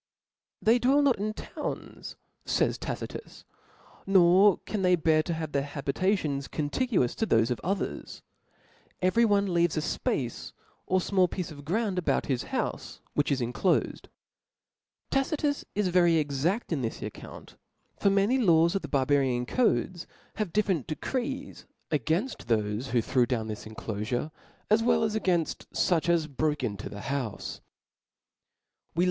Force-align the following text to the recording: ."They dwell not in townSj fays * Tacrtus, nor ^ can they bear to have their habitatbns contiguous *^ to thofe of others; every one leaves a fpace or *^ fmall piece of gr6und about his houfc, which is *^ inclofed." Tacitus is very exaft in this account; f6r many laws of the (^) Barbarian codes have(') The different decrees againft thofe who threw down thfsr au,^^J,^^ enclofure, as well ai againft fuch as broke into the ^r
."They 0.63 0.79
dwell 0.79 1.03
not 1.03 1.19
in 1.19 1.35
townSj 1.35 2.15
fays 2.43 2.77
* 2.77 2.79
Tacrtus, 2.79 3.43
nor 4.07 4.57
^ 4.57 4.65
can 4.65 4.81
they 4.81 4.95
bear 4.95 5.21
to 5.21 5.33
have 5.35 5.51
their 5.51 5.61
habitatbns 5.61 6.49
contiguous 6.49 7.13
*^ 7.15 7.17
to 7.17 7.27
thofe 7.27 7.51
of 7.51 7.59
others; 7.63 8.23
every 8.99 9.25
one 9.25 9.53
leaves 9.53 9.77
a 9.77 9.81
fpace 9.81 10.53
or 10.87 10.97
*^ 10.99 11.11
fmall 11.11 11.29
piece 11.29 11.51
of 11.51 11.63
gr6und 11.65 11.99
about 11.99 12.25
his 12.25 12.45
houfc, 12.45 12.99
which 13.13 13.31
is 13.31 13.41
*^ 13.41 13.53
inclofed." 13.53 14.05
Tacitus 15.11 15.65
is 15.75 15.89
very 15.89 16.13
exaft 16.13 16.71
in 16.71 16.81
this 16.81 16.99
account; 17.03 17.55
f6r 18.01 18.11
many 18.11 18.39
laws 18.39 18.73
of 18.73 18.81
the 18.81 18.87
(^) 18.87 18.89
Barbarian 18.91 19.45
codes 19.45 20.07
have(') 20.37 20.47
The 20.47 20.53
different 20.53 20.87
decrees 20.87 21.67
againft 21.91 22.45
thofe 22.45 22.85
who 22.87 23.03
threw 23.03 23.27
down 23.27 23.49
thfsr 23.49 23.67
au,^^J,^^ 23.69 23.75
enclofure, 23.99 24.31
as 24.67 24.81
well 24.81 25.03
ai 25.03 25.09
againft 25.09 25.67
fuch 25.75 26.09
as 26.09 26.25
broke 26.25 26.63
into 26.63 26.89
the 26.89 27.01
^r 27.01 27.59